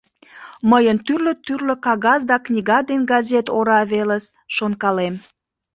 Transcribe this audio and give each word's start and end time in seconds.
Мыйын 0.69 0.97
тӱрлӧ-тӱрлӧ 1.05 1.75
кагаз 1.85 2.21
да 2.29 2.37
книга 2.45 2.79
ден 2.89 3.01
газет 3.11 3.47
ора 3.57 3.81
велыс, 3.91 4.25
шонкалем. 4.55 5.15